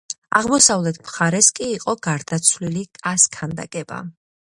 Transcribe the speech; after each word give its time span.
აღმოსავლეთ 0.37 0.97
მხარეს 1.03 1.51
კი 1.61 1.69
იყო 1.75 1.97
გარდაცვლილი 2.09 2.89
კას 3.01 3.31
ქანდაკება. 3.39 4.05